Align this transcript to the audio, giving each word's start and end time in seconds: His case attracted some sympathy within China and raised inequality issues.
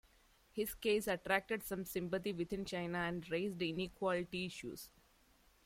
His 0.51 0.73
case 0.73 1.05
attracted 1.05 1.61
some 1.61 1.85
sympathy 1.85 2.33
within 2.33 2.65
China 2.65 2.97
and 2.97 3.29
raised 3.29 3.61
inequality 3.61 4.47
issues. 4.47 4.89